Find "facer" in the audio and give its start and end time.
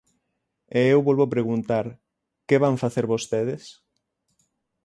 2.83-3.05